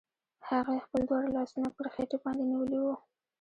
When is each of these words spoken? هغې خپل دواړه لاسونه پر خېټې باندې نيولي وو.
هغې 0.49 0.77
خپل 0.85 1.01
دواړه 1.09 1.29
لاسونه 1.37 1.69
پر 1.77 1.85
خېټې 1.93 2.17
باندې 2.23 2.43
نيولي 2.51 2.79
وو. 2.81 2.95